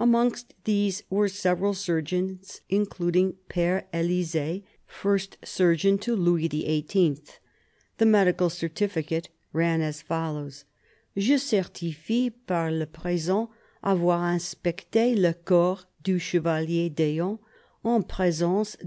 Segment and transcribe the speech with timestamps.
[0.00, 7.18] Amongst these were several surgeons including Père Elisée, First Surgeon to Louis XVIII.
[7.98, 10.64] The medical certificate ran as follows:
[11.16, 13.48] "Je certifie, par le présent,
[13.80, 17.38] avoir inspecté le corps du chevalier d'Eon,
[17.84, 18.84] en présénce de M.